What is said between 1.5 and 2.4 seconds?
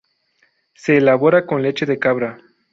leche de cabra.